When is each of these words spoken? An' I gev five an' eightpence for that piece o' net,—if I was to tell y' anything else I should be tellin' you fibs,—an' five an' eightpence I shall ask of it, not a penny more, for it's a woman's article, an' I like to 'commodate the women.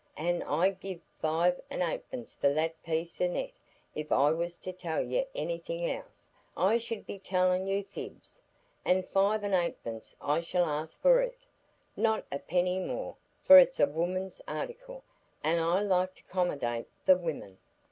An' 0.17 0.41
I 0.41 0.71
gev 0.71 0.99
five 1.19 1.61
an' 1.69 1.83
eightpence 1.83 2.33
for 2.33 2.51
that 2.55 2.81
piece 2.81 3.21
o' 3.21 3.27
net,—if 3.27 4.11
I 4.11 4.31
was 4.31 4.57
to 4.57 4.71
tell 4.73 4.99
y' 5.03 5.27
anything 5.35 5.87
else 5.91 6.31
I 6.57 6.79
should 6.79 7.05
be 7.05 7.19
tellin' 7.19 7.67
you 7.67 7.83
fibs,—an' 7.83 9.03
five 9.03 9.43
an' 9.43 9.53
eightpence 9.53 10.15
I 10.19 10.39
shall 10.41 10.65
ask 10.65 11.05
of 11.05 11.17
it, 11.17 11.37
not 11.95 12.25
a 12.31 12.39
penny 12.39 12.79
more, 12.79 13.15
for 13.43 13.59
it's 13.59 13.79
a 13.79 13.85
woman's 13.85 14.41
article, 14.47 15.03
an' 15.43 15.59
I 15.59 15.81
like 15.83 16.15
to 16.15 16.23
'commodate 16.23 16.87
the 17.03 17.15
women. 17.15 17.59